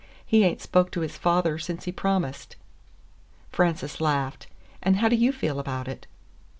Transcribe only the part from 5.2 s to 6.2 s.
feel about it?"